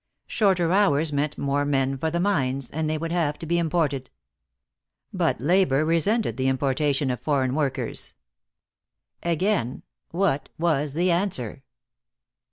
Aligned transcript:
Shorter 0.25 0.71
hours 0.73 1.13
meant 1.13 1.37
more 1.37 1.63
men 1.63 1.95
for 1.95 2.09
the 2.09 2.19
mines, 2.19 2.71
and 2.71 2.89
they 2.89 2.97
would 2.97 3.11
have 3.11 3.37
to 3.37 3.45
be 3.45 3.59
imported. 3.59 4.09
But 5.13 5.39
labor 5.39 5.85
resented 5.85 6.37
the 6.37 6.47
importation 6.47 7.11
of 7.11 7.21
foreign 7.21 7.53
workers. 7.53 8.15
Again, 9.21 9.83
what 10.09 10.49
was 10.57 10.93
the 10.95 11.11
answer? 11.11 11.61